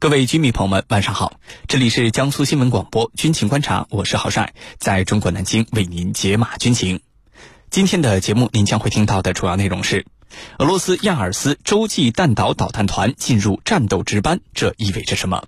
[0.00, 1.40] 各位军迷朋友们，晚上好！
[1.66, 7.00] 这里是江苏新闻广播军情观察，我是郝帅，在中国南京为您解码军情。
[7.68, 10.06] 今天的节目，您将会听到的主要内容是：
[10.60, 15.42] 俄罗斯亚尔斯洲际弹道导弹团进入战斗值班，这意味着什么？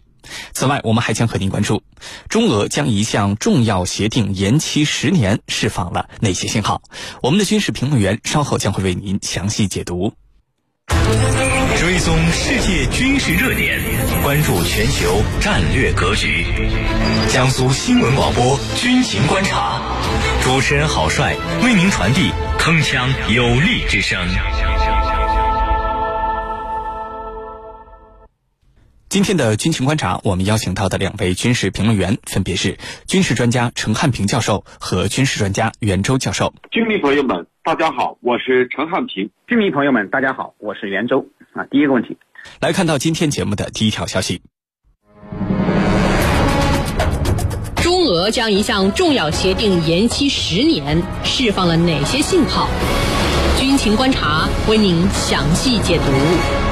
[0.52, 1.84] 此外，我们还将和您关注
[2.28, 6.82] 中俄将一项重要协定延期十年，释放了哪些信号？
[7.22, 10.12] 我们的军事评论员稍后将会为您详细解读。
[11.90, 13.80] 追踪世界军事热点，
[14.22, 16.44] 关注全球战略格局。
[17.28, 19.82] 江苏新闻广播军情观察，
[20.40, 21.34] 主持人郝帅
[21.64, 24.16] 为您传递铿锵有力之声。
[29.08, 36.54] 今天的军情观察，我们邀请到的两位军事评论员分别是军事专家陈汉平教授和军事专家袁周教授。
[36.70, 39.28] 军迷朋友们，大家好，我是陈汉平。
[39.48, 41.26] 军迷朋友们，大家好，我是袁周。
[41.60, 42.16] 啊，第一个问题，
[42.60, 44.40] 来看到今天节目的第一条消息：
[47.76, 52.66] 中俄将一项重要协定延期十年，释放了哪些信号？
[53.58, 56.69] 军情观察为您详细解读。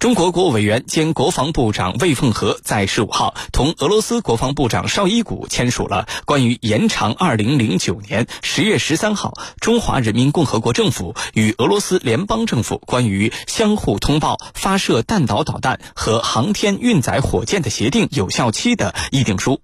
[0.00, 19.60] 中国国务委员兼国防部长魏凤和在十五号同俄罗斯国防部长绍伊古签署了关于延长二零零九年十月十三号中华人民共和国政府与俄罗斯联邦政府关于相互通报发射弹道导弹和航天运载火箭的协定有效期的议定书。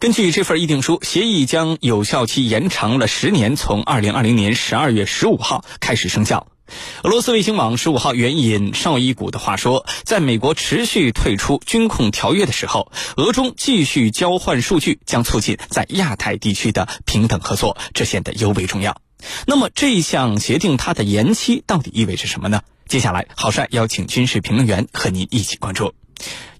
[0.00, 6.48] 根据这份议定书，协议将有效期延长了十年，从二零二零年十二月十五号开始生效。
[7.02, 19.00] 俄罗斯卫星网十五号援引绍伊古的话说，在美国持续退出军控条约的时候，俄中继续交换数据将促进在亚太地区的平等合作，这显得尤为重要。
[19.46, 22.62] 那么这项协定它的延期到底意味着什么呢？
[22.86, 25.94] 接下来，郝帅邀请军事评论员和您一起关注。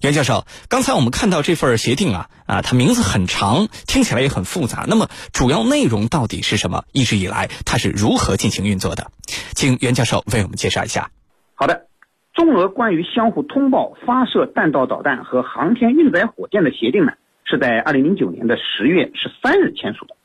[0.01, 4.85] 袁教授，刚才我们看到这份协定啊，啊，它名字很长，听起来也很复杂。
[4.87, 6.83] 那么主要内容到底是什么？
[6.93, 9.11] 一直以来它是如何进行运作的？
[9.55, 11.09] 请袁教授为我们介绍一下。
[11.55, 11.87] 好的，
[12.35, 17.13] 中俄关于相互通报发射弹道导弹和航天运载火箭的协定呢，
[17.43, 20.15] 是在二零零九年的十月十三日签署的。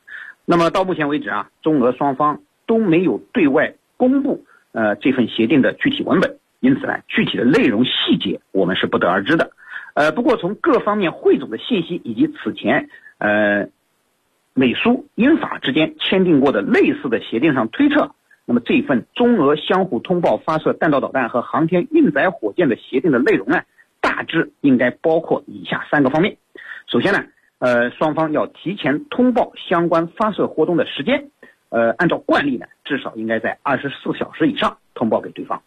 [0.44, 6.38] 那么到目前为止啊，中俄双方都没有对外公布呃这份协定的具体文本。
[6.62, 9.50] 因此呢，具体的内容细节我们是不得而知的。
[9.94, 13.66] 呃，不过从各方面汇总的信息以及此前呃
[14.54, 18.14] 美苏英法之间签订过的类似的协定上推测，
[18.46, 23.62] 那么这份中俄相互通报发射弹道导弹和航天运载火箭的协定的内容呢，
[24.00, 26.36] 大致应该包括以下三个方面。
[26.86, 27.24] 首先呢，
[27.58, 31.28] 呃，双方要提前通报相关发射活动的时间，
[31.70, 35.60] 呃，按照惯例呢，至少应该在二十四小时以上通报给对方。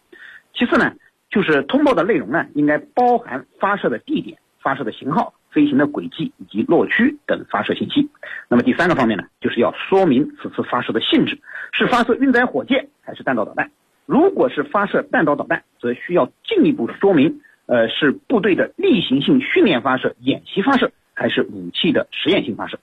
[0.56, 0.94] 其次呢，
[1.28, 8.08] 就是通报的内容呢，应该包含发射的地点、发射的型号、飞行的轨迹以及落区等发射信息。
[8.48, 11.38] 那么第三个方面呢，就是要说明此次发射的性质，
[11.72, 13.70] 是发射运载火箭还是弹道导弹。
[14.06, 22.78] 如果是发射弹道导弹，则需要进一步说明，呃，是部队的例行性训练发射、演习发射，还是武器的实验性发射。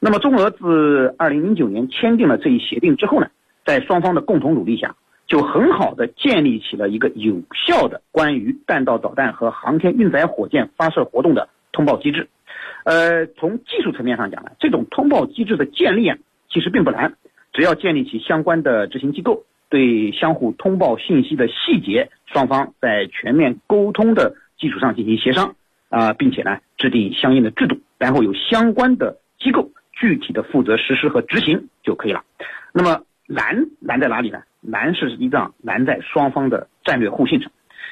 [0.00, 3.28] 那么中俄自二零零九年签订了这一协定之后呢，
[3.64, 4.96] 在双方的共同努力下。
[5.32, 12.28] 就很好的建立起了一个有效的关于弹道导弹和航天运载火箭发射活动的通报机制。
[12.84, 16.18] 呃，从技术层面上讲呢，这种通报机制的建立啊，
[16.50, 17.14] 其实并不难，
[17.54, 25.54] 只要建立起相关的执行机构，对相互通报信息的细节，双方在全面沟通的基础上进行协商
[25.88, 32.22] 啊，并且呢，制定相应的制度，然后有相关的机构具体的负责实施和执行就可以了。
[32.74, 34.42] 那么难难在哪里呢？
[34.62, 37.50] 难是一仗难在双方的战略互信上，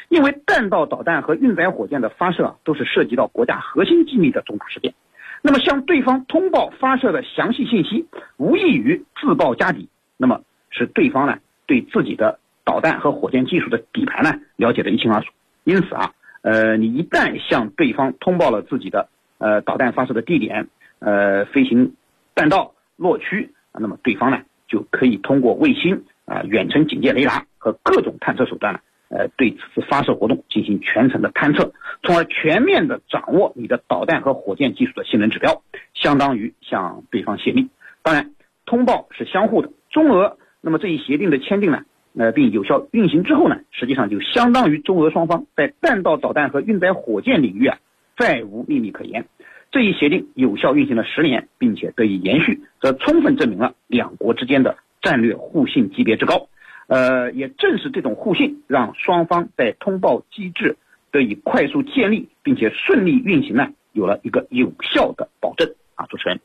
[0.09, 4.95] 因为弹道导弹和运载火箭的发射都是涉及到国家核心机密的重大事件。
[5.43, 15.33] 那么向对方通报发射的详细信息，无异于自曝家底，那么使对方呢对自己的导弹和火箭技术的底牌呢了解的一清二楚。
[15.65, 16.13] 因此啊，
[16.43, 19.09] 呃，你一旦向对方通报了自己的
[19.39, 20.69] 呃导弹发射的地点、
[21.01, 21.95] 呃飞行
[22.35, 26.05] 弹道落区，那么对方呢就可以通过卫星。
[26.31, 28.79] 啊，远程警戒雷达和各种探测手段呢，
[29.09, 31.73] 呃，对此次发射活动进行全程的探测，
[32.05, 35.61] 从而全面的掌握你的导弹和火箭技术的性能指标，
[35.93, 37.69] 相当于向对方泄密。
[38.03, 38.31] 当然，
[38.65, 39.73] 通报是相互的。
[39.91, 41.83] 中俄那么这一协定的签订呢，
[42.17, 47.79] 呃，并有效运行之后呢，实际上就相当于中俄双方在弹道导弹和运载火箭领域啊，
[48.17, 49.27] 再无秘密可言。
[49.73, 54.77] 这一协定有效运行了十年，并且得以延续，则充分证明了两国之间的。
[55.01, 56.49] 战略互信级别之高，
[56.87, 60.77] 呃，也正是这种互信，让双方在通报机制
[61.11, 66.07] 得以快速建立并且顺利运行呢，有了一个有效的保证啊。
[66.07, 66.41] 主持人，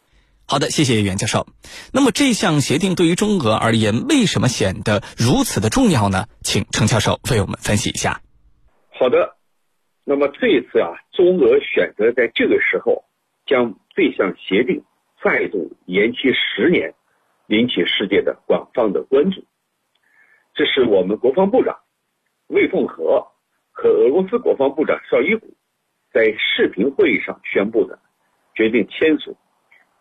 [0.48, 1.48] 好的，谢谢袁教授。
[1.92, 6.26] 那么这项协定对于中俄而言，为什么显得如此的重要呢？
[6.42, 8.22] 请程教授为我们分析一下。
[8.90, 9.36] 好的，
[10.04, 13.04] 那么这一次啊，中俄选择在这个时候
[13.46, 14.84] 将这项协定
[15.24, 16.94] 再度延期十年，
[17.48, 19.44] 引起世界的广泛的关注。
[20.54, 21.80] 这是我们国防部长
[22.48, 23.28] 魏凤和
[23.72, 25.54] 和俄罗斯国防部长绍伊古
[26.12, 28.00] 在视频会议上宣布的，
[28.56, 29.36] 决定签署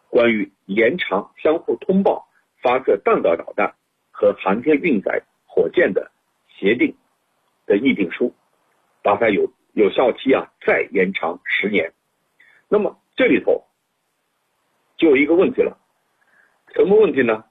[0.09, 2.29] 关于延长相互通报
[2.63, 3.75] 发射弹道导弹
[4.13, 6.13] 和航天运载火箭的
[6.49, 6.97] 协定
[7.67, 8.33] 的议定书，
[9.03, 11.93] 把它有有效期啊再延长十年。
[12.69, 13.65] 那么这里头
[14.97, 15.77] 就有一个问题了，
[16.75, 17.45] 什么问题呢？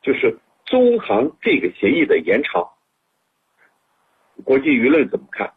[0.00, 2.70] 就是中航这个协议的延长。
[4.44, 5.52] 国际舆论怎么看？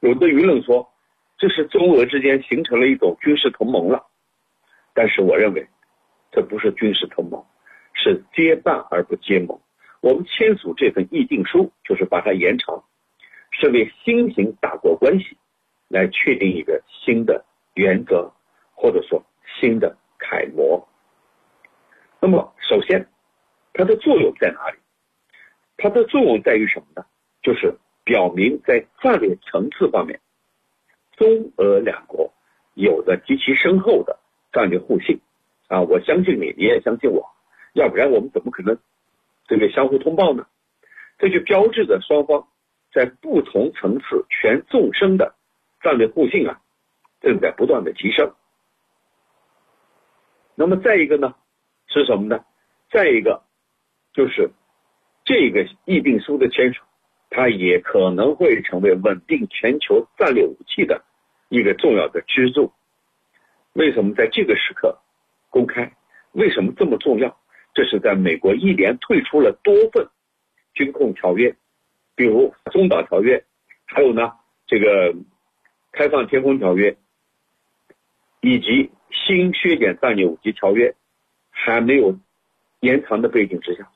[0.00, 0.92] 有的舆论说，
[1.38, 4.04] 这是中俄之间形成了一种军事同盟了。
[4.94, 5.68] 但是我认为，
[6.32, 7.44] 这不是军事同盟，
[7.92, 9.60] 是结伴而不结盟。
[10.00, 12.82] 我们签署这份议定书，就是把它延长，
[13.52, 15.36] 是为新型大国关系
[15.86, 17.44] 来确定一个新的
[17.74, 18.32] 原则，
[18.74, 19.24] 或者说
[19.60, 20.88] 新的楷模。
[22.20, 23.08] 那么，首先，
[23.72, 24.78] 它的作用在哪里？
[25.78, 27.06] 它的作用在于什么呢？
[27.42, 30.20] 就是表明在战略层次方面，
[31.16, 32.32] 中俄两国
[32.74, 34.18] 有着极其深厚的
[34.52, 35.20] 战略互信
[35.68, 35.80] 啊！
[35.80, 37.24] 我相信你，你也相信我，
[37.72, 38.78] 要不然我们怎么可能
[39.46, 40.46] 这个相互通报呢？
[41.18, 42.48] 这就标志着双方
[42.92, 45.34] 在不同层次全纵深的
[45.80, 46.60] 战略互信啊，
[47.22, 48.34] 正在不断的提升。
[50.54, 51.34] 那么再一个呢，
[51.90, 52.44] 是什么呢？
[52.90, 53.42] 再一个
[54.12, 54.50] 就是
[55.24, 56.82] 这个议定书的签署。
[57.32, 61.04] 它也可能会成为稳定全球战略武器的
[61.48, 62.72] 一个重要的支柱。
[63.72, 64.98] 为什么在这个时刻
[65.48, 65.92] 公开？
[66.32, 67.38] 为什么这么重要？
[67.72, 70.08] 这是在美国一连退出了多份
[70.74, 71.54] 军控条约，
[72.16, 73.44] 比如中导条约，
[73.86, 74.32] 还有呢
[74.66, 75.14] 这个
[75.92, 76.96] 开放天空条约，
[78.40, 80.96] 以及新削减战略武器条约
[81.64, 82.18] 还没有
[82.80, 83.90] 延长的背景之下，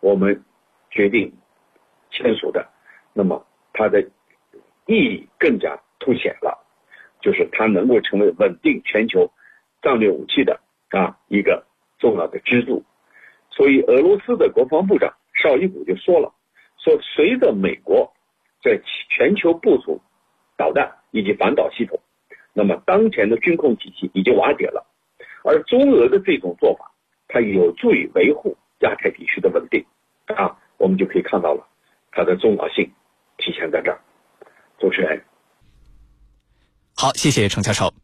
[0.00, 0.44] 我们
[0.90, 1.32] 决定。
[2.12, 2.68] 签署的，
[3.14, 4.02] 那么它的
[4.86, 6.66] 意义更加凸显了，
[7.20, 9.30] 就是它能够成为稳定全球
[9.80, 11.64] 战略武器的啊一个
[12.00, 12.82] 重要的支柱。
[13.48, 16.34] 所以，俄罗斯的国防部长绍伊古就说了，
[16.78, 18.12] 说随着美国
[18.60, 20.02] 在全球部署
[20.56, 22.00] 导弹以及反导系统，
[22.52, 24.84] 那么当前的军控体系已经瓦解了，
[25.42, 26.92] 而中俄的这种做法，
[27.28, 29.84] 它有助于维护亚太地区的稳定
[30.26, 31.66] 啊，我们就可以看到了。
[32.12, 32.90] 它的重要性
[33.38, 34.00] 体现在这儿，
[34.78, 35.22] 主持人。
[36.96, 37.94] 好，谢谢程教授。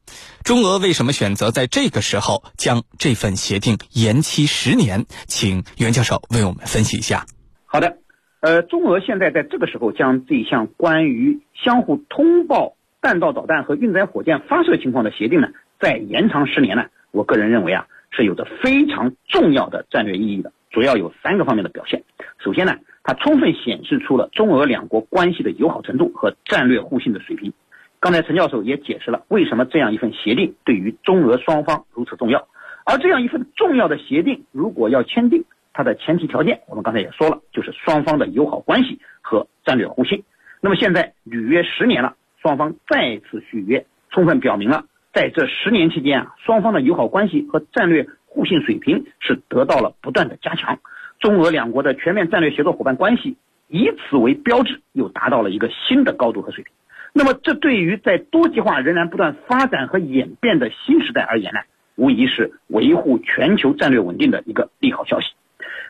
[0.44, 5.04] 中俄为什么选择在这个时候将这份协定延期十年？
[5.26, 7.26] 请袁教授为我们分析一下。
[7.66, 7.98] 好的，
[8.40, 15.48] 呃，中俄现在在这个时候将这项关于相互通报弹道导弹和运载火箭发射情况的协定呢，
[15.80, 16.84] 再延长十年呢？
[17.10, 22.02] 我个人认为啊，是有着非常重要的战略意义的，主要有三个方面的表现。
[22.38, 22.74] 首先呢。
[23.08, 27.52] 它充分显示出了中俄两国关系的友好程度和战略互信的水平。
[28.00, 32.48] 刚才陈教授也解释了为什么这样一份协定对于中俄双方如此重要。
[32.84, 40.24] 而这样一份重要的协定，如果要签订，它的前提条件我们刚才也说了，就是双方的友好关系和战略互信。
[40.60, 44.84] 那么现在履约十年了，双方再次续约，充分表明了
[45.16, 50.78] 在这十年期间啊，双方的友好关系和战略互信水平是得到了不断的加强。
[51.20, 56.74] 中俄两国的全面战略协作伙伴关系，以此为标志，又达到了一个新的高度和水平。
[57.14, 61.60] 那么，这对于在多极化仍然不断发展和演变的新时代而言呢，
[61.94, 65.28] 无疑是维护全球战略稳定的一个利好消息。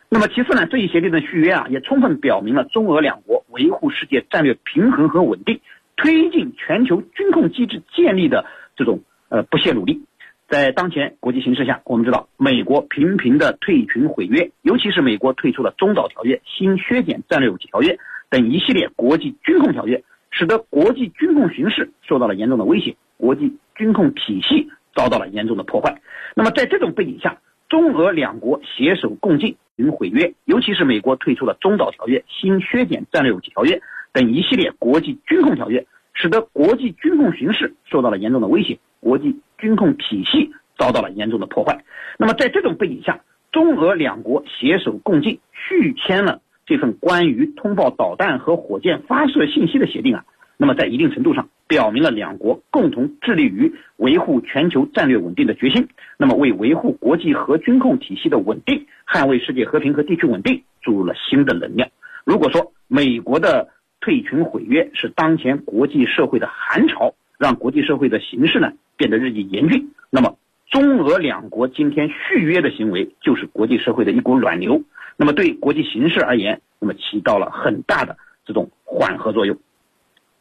[0.08, 5.58] 那么，其次呢，这一协定的续约啊，也充分表明了中俄两国维护世界战略平衡和稳定、
[5.96, 10.02] 推进全球军控机制建立的这种呃不懈努力。
[10.48, 17.98] 在当前国际形势下，我们知道美国频频的退群毁约，尤其是美国退出了中导条约、新削减战略武器条约
[18.30, 26.00] 等一系列国际军控条约，使得国际军控形势受到了严重的威胁，国际军控体系遭到了严重的破坏。
[26.36, 39.36] 那么在这种背景下，中俄两国携手共进与毁约，尤其是美国退出了中导条约、新削减战略武器条约等一系列国际军控条约，使得国际军控形势受到了严重的威胁，国际。
[39.58, 41.82] 军控体系遭到了严重的破坏。
[42.18, 43.20] 那么，在这种背景下，
[43.50, 50.26] 中俄两国携手共进续签了这份关于通报导弹和火箭发射信息的协定啊，
[50.58, 61.88] 那么在一定程度上表明了两国共同致力于维护全球战略稳定的决心，那么为维护国际核军控体系的稳定，捍卫世界和平和地区稳定注入了新的能量。
[62.26, 63.68] 如果说美国的
[64.02, 70.36] 退群毁约是当前国际社会的寒潮，让国际社会的形势呢变得日益严峻，那么
[70.70, 74.82] 中俄两国今天续约的行为就是国际社会的一股暖流，
[75.16, 79.56] 那么对国际形势而言，那么起到了很大的这种缓和作用。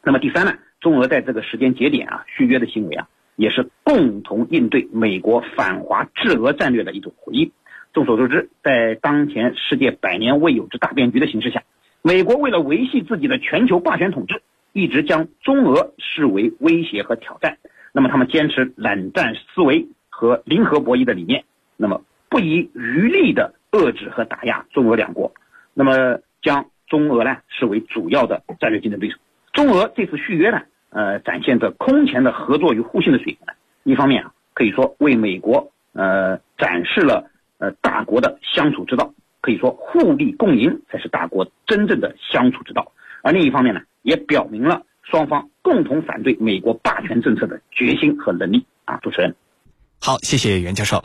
[0.03, 7.51] 那么第三呢，中俄在这个时间节点啊续约的行为啊，也是共同应对美国反华制俄战略的一种回应。
[7.93, 11.63] 众所周知，在当前世界百年未有之大变局的形势下，
[12.01, 14.41] 美国为了维系自己的全球霸权统治，
[14.73, 17.57] 一直将中俄视为威胁和挑战。
[17.95, 21.45] 那么他们坚持冷战思维和零和博弈的理念，
[21.77, 25.33] 那么不遗余力的遏制和打压中俄两国，
[25.73, 29.15] 那么将中俄呢视为主要的战略竞争对手。
[29.53, 33.37] 中俄这次续约呢，呃，展现着空前的合作与互信的水平。
[33.83, 42.91] 一方面啊，可以说为美国呃展示了呃大国的相处之道，可以说互利共赢才是大国真正的相处之道。
[43.23, 48.97] 而另一方面呢，也表明了双方共同反对美国霸权政策的决心和能力啊。
[49.01, 49.35] 主持人，
[49.99, 51.03] 好，谢谢袁教授。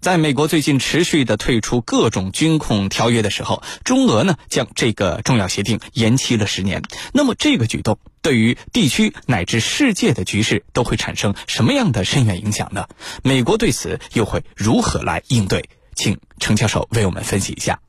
[0.00, 6.82] 在美国最近持续的退出各种军控条约的时候，中俄呢将这个重要协定延期了十年。
[7.14, 12.88] 那么这个举动对于地区乃至世界的局势都会产生什么样的深远影响呢？
[13.24, 15.64] 美国对此又会如何来应对？
[15.94, 17.80] 请程教授为我们分析一下。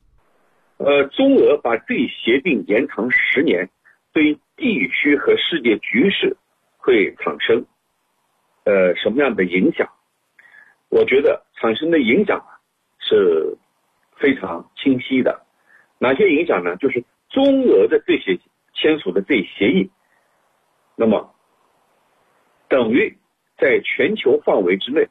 [0.78, 3.68] 呃，中俄把这协定延长十年，
[4.14, 6.36] 对地区和世界局势
[6.78, 7.66] 会产生
[8.64, 9.90] 呃什么样的影响？
[10.88, 12.62] 我觉得产生的影响啊
[13.00, 13.58] 是
[14.16, 15.44] 非常清晰的。
[15.98, 16.76] 哪些影响呢？
[16.76, 18.38] 就是中俄的这些
[18.72, 19.90] 签署的这协议，
[20.94, 21.34] 那么
[22.68, 23.18] 等于
[23.58, 25.08] 在全球范围之内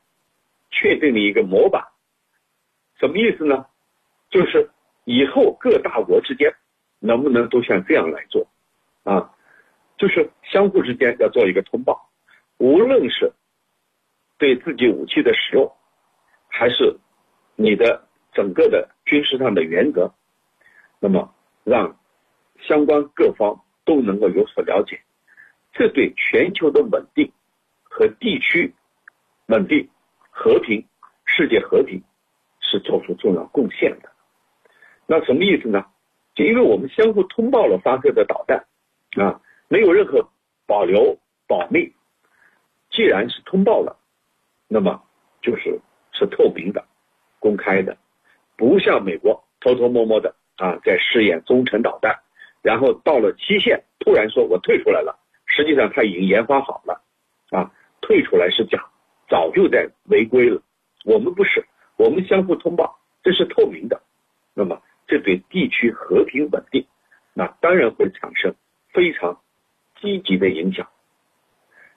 [0.72, 1.83] 确定了一个模板。
[3.00, 3.65] 什么意思呢？
[4.29, 4.72] 就是
[5.03, 6.53] 以后各大国之间
[7.00, 8.48] 能不能都像这样来做
[9.03, 9.31] 啊？
[9.98, 12.10] 就是相互之间要做一个通报，
[12.57, 13.31] 无论是。
[14.39, 15.72] 对自己武器的使用，
[16.50, 16.98] 还是
[17.55, 20.13] 你的整个的军事上的原则，
[21.00, 21.33] 那么
[21.63, 21.98] 让
[22.60, 25.00] 相关各方都能够有所了解，
[25.72, 27.31] 这对全球的稳定
[27.83, 28.74] 和地区
[29.45, 29.88] 稳定、
[30.29, 30.86] 和平、
[31.24, 32.03] 世界和平
[32.60, 34.12] 是做出重要贡献的。
[35.05, 35.86] 那什么意思呢？
[36.36, 38.65] 就因为我们相互通报了发射的导弹
[39.15, 40.29] 啊，没有任何
[40.65, 41.93] 保留保密，
[42.89, 44.00] 既然是通报了。
[44.67, 45.03] 那么
[45.41, 45.79] 就是
[46.13, 46.84] 是透明的、
[47.39, 47.98] 公开的，
[48.58, 52.20] 不像美国偷偷摸摸的啊，在试验中程导弹，
[52.62, 57.01] 然后到了期限突然说我退出来了，实际上他已经研发好了，
[57.51, 58.84] 啊，退出来是假，
[59.29, 60.62] 早就在违规了。
[61.05, 61.63] 我们不是，
[61.98, 64.01] 我们相互通报，这是透明的，
[64.55, 66.88] 那么这对地区和平稳定，
[67.34, 68.55] 那当然会产生
[68.93, 69.41] 非常
[70.00, 70.88] 积极的影响，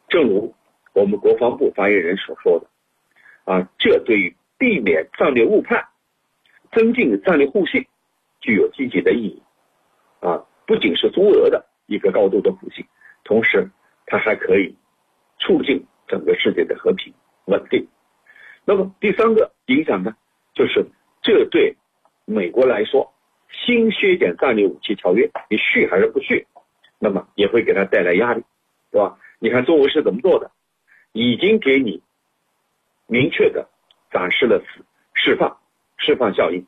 [0.08, 0.54] 正如。
[0.94, 2.66] 我们国防部发言人所说的，
[3.44, 5.88] 啊，这对于避免战略误判、
[6.72, 7.84] 增进战略互信，
[8.40, 9.42] 具有积极的意义。
[10.20, 12.82] 啊，不仅是中俄的一个高度的互信，
[13.24, 13.70] 同时
[14.06, 14.74] 它还可以
[15.38, 17.12] 促进整个世界的和平
[17.44, 17.86] 稳定。
[18.64, 20.16] 那么第三个影响呢，
[20.54, 20.82] 就是
[21.20, 21.76] 这对
[22.24, 23.12] 美国来说，
[23.50, 26.46] 新削减战略武器条约，你续还是不续，
[26.98, 28.42] 那么也会给他带来压力，
[28.90, 29.18] 对吧？
[29.38, 30.50] 你看中国是怎么做的？
[31.12, 32.02] 已经给你
[33.06, 33.68] 明确的
[34.10, 34.62] 展示了
[35.14, 35.58] 释放
[35.96, 36.66] 释放效应。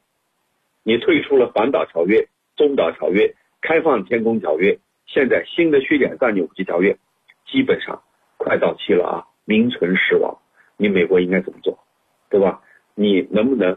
[0.82, 6.96] 你退出了环岛条约、中岛条约、开放天空条约，现在新的削减战略武器条约
[7.46, 8.02] 基本上
[8.36, 10.38] 快到期了啊，名存实亡。
[10.76, 11.78] 你美国应该怎么做，
[12.30, 12.62] 对吧？
[12.94, 13.76] 你能不能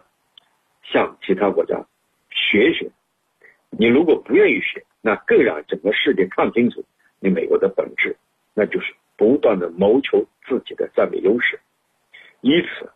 [0.83, 1.85] 向其他国家
[2.29, 2.91] 学学？
[3.69, 6.83] 你如果不愿意学，那更让整个世界看清楚
[7.19, 8.15] 你美国的本质，
[8.53, 8.93] 那就是。
[9.17, 11.59] 不断的谋求自己的战略优势，
[12.41, 12.91] 以此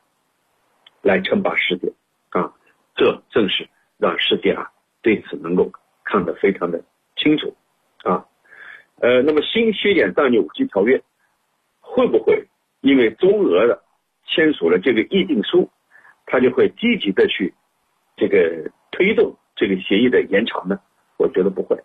[1.03, 1.93] 来称霸世界
[2.31, 2.51] 啊！
[2.95, 3.69] 这正是
[3.99, 4.71] 让世界啊
[5.03, 5.71] 对此能够
[6.03, 6.83] 看得非常的
[7.15, 7.55] 清楚
[8.01, 8.25] 啊。
[9.01, 10.99] 呃，那么新削减战略武器条约
[11.79, 12.47] 会不会
[12.81, 13.83] 因为中俄的
[14.25, 15.69] 签署了这个议定书，
[16.25, 17.53] 他就会积极的去
[18.17, 20.79] 这个推动这个协议的延长呢？
[21.17, 21.77] 我觉得不会。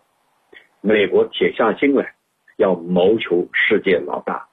[0.81, 2.13] 美国铁下心来。
[2.57, 4.47] 要谋求世界老大，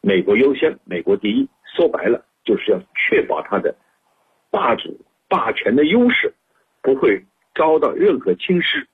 [0.00, 1.48] 美国优先，美国第一。
[1.76, 3.76] 说白了，就是要确保它的
[4.50, 4.98] 霸主
[5.28, 6.34] 霸权的优势
[6.82, 7.24] 不会
[7.54, 8.84] 遭到任何侵蚀，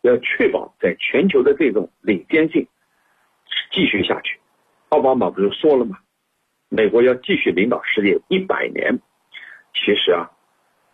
[0.00, 2.66] 要确保在全球的这种领先性
[3.70, 4.40] 继续下去。
[4.88, 5.98] 奥巴马不是说了吗？
[6.68, 8.98] 美国要继续领导世界一百年。
[9.74, 10.28] 其实啊，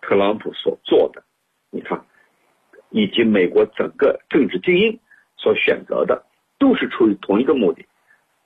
[0.02, 1.22] 特朗普所做的，
[1.70, 2.04] 你看，
[2.92, 5.00] 以及美国整个政治精英
[5.36, 6.26] 所选择的，
[6.58, 7.86] 都是出于同一个目的：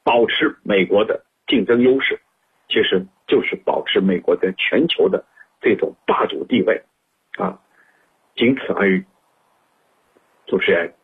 [0.03, 2.21] 保持美国的竞争优势，
[2.69, 5.25] 其实就是保持美国在全球的
[5.61, 6.85] 这种霸主地位
[7.37, 7.61] 啊，
[8.37, 9.05] 仅此而已。
[10.47, 10.95] 主持人。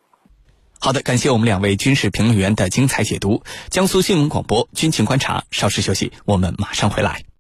[0.81, 3.43] 好的，感谢我们两位军事评论员的精彩解读。
[3.71, 7.32] 江苏新闻广播军情观察，稍事休息，我们马上回来。